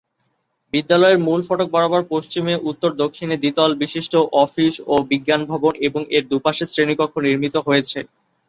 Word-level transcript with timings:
বিদ্যালয়ের 0.73 1.19
মূল 1.19 1.39
ফটক 1.43 1.67
বরাবর 1.71 2.01
পশ্চিমে 2.11 2.53
উত্তর-দক্ষিণে 2.69 3.35
দ্বিতল 3.37 3.71
বিশিষ্ট 3.81 4.13
অফিস 4.43 4.73
ও 4.87 5.05
বিজ্ঞান 5.09 5.41
ভবন 5.45 5.73
এবং 5.87 6.01
এর 6.15 6.23
দুপাশে 6.31 6.63
শ্রেণিকক্ষ 6.67 7.15
নির্মিত 7.25 7.55
হয়েছে। 7.67 7.99